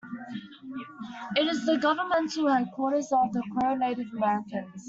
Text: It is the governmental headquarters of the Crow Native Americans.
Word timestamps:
It 1.37 1.45
is 1.47 1.63
the 1.67 1.77
governmental 1.77 2.47
headquarters 2.47 3.09
of 3.11 3.31
the 3.33 3.43
Crow 3.53 3.75
Native 3.75 4.11
Americans. 4.13 4.73